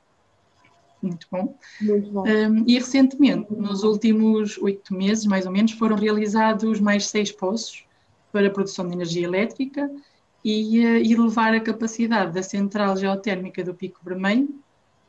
muito 1.06 1.26
bom. 1.30 1.56
Muito 1.80 2.10
bom. 2.10 2.22
Um, 2.22 2.64
e 2.66 2.74
recentemente, 2.74 3.52
nos 3.52 3.82
últimos 3.82 4.58
oito 4.58 4.94
meses, 4.94 5.26
mais 5.26 5.46
ou 5.46 5.52
menos, 5.52 5.72
foram 5.72 5.96
realizados 5.96 6.80
mais 6.80 7.06
seis 7.06 7.30
poços 7.30 7.84
para 8.32 8.46
a 8.48 8.50
produção 8.50 8.86
de 8.86 8.94
energia 8.94 9.24
elétrica 9.24 9.90
e, 10.44 10.84
uh, 10.84 10.98
e 10.98 11.12
elevar 11.12 11.54
a 11.54 11.60
capacidade 11.60 12.32
da 12.32 12.42
central 12.42 12.96
geotérmica 12.96 13.62
do 13.62 13.74
Pico 13.74 14.00
Vermelho 14.04 14.48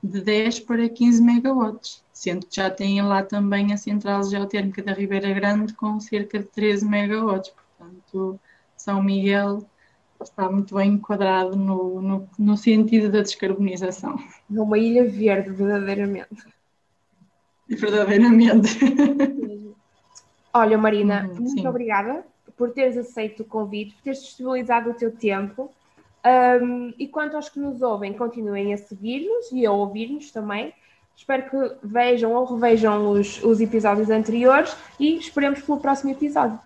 de 0.03 0.21
10 0.21 0.59
para 0.61 0.87
15 0.87 1.21
megawatts, 1.21 2.03
sendo 2.13 2.45
que 2.45 2.55
já 2.55 2.69
têm 2.69 3.01
lá 3.01 3.23
também 3.23 3.73
a 3.73 3.77
central 3.77 4.23
geotérmica 4.23 4.83
da 4.83 4.93
Ribeira 4.93 5.33
Grande 5.33 5.73
com 5.73 5.99
cerca 5.99 6.39
de 6.39 6.45
13 6.45 6.85
megawatts. 6.85 7.51
Portanto, 7.77 8.39
São 8.77 9.01
Miguel 9.01 9.67
está 10.29 10.49
muito 10.49 10.75
bem 10.75 10.93
enquadrado 10.93 11.55
no, 11.55 12.01
no, 12.01 12.29
no 12.37 12.57
sentido 12.57 13.11
da 13.11 13.21
descarbonização. 13.21 14.17
É 14.53 14.61
uma 14.61 14.77
ilha 14.77 15.07
verde, 15.07 15.51
verdadeiramente. 15.51 16.43
Verdadeiramente. 17.67 18.79
Olha, 20.53 20.77
Marina, 20.77 21.27
uhum, 21.27 21.35
muito 21.35 21.61
sim. 21.61 21.67
obrigada 21.67 22.25
por 22.55 22.71
teres 22.71 22.97
aceito 22.97 23.41
o 23.41 23.45
convite, 23.45 23.93
por 23.95 24.03
teres 24.03 24.23
disponibilizado 24.23 24.89
o 24.89 24.93
teu 24.93 25.11
tempo. 25.11 25.71
Um, 26.61 26.93
e 26.97 27.07
quanto 27.07 27.35
aos 27.35 27.49
que 27.49 27.59
nos 27.59 27.81
ouvem, 27.81 28.13
continuem 28.13 28.73
a 28.73 28.77
seguir-nos 28.77 29.51
e 29.51 29.65
a 29.65 29.71
ouvir-nos 29.71 30.31
também. 30.31 30.73
Espero 31.15 31.49
que 31.49 31.75
vejam 31.83 32.33
ou 32.33 32.45
revejam 32.45 33.11
os, 33.11 33.41
os 33.43 33.61
episódios 33.61 34.09
anteriores 34.09 34.75
e 34.99 35.17
esperemos 35.17 35.61
pelo 35.61 35.79
próximo 35.79 36.11
episódio. 36.11 36.59